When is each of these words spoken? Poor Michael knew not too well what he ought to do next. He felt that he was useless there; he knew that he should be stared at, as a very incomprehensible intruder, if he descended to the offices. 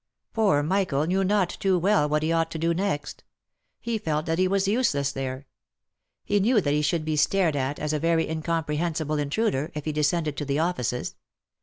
Poor 0.33 0.63
Michael 0.63 1.05
knew 1.05 1.23
not 1.23 1.47
too 1.59 1.77
well 1.77 2.09
what 2.09 2.23
he 2.23 2.31
ought 2.31 2.49
to 2.49 2.57
do 2.57 2.73
next. 2.73 3.23
He 3.79 3.99
felt 3.99 4.25
that 4.25 4.39
he 4.39 4.47
was 4.47 4.67
useless 4.67 5.11
there; 5.11 5.45
he 6.25 6.39
knew 6.39 6.59
that 6.59 6.73
he 6.73 6.81
should 6.81 7.05
be 7.05 7.15
stared 7.15 7.55
at, 7.55 7.77
as 7.77 7.93
a 7.93 7.99
very 7.99 8.27
incomprehensible 8.27 9.19
intruder, 9.19 9.69
if 9.75 9.85
he 9.85 9.91
descended 9.91 10.35
to 10.37 10.45
the 10.45 10.57
offices. 10.57 11.13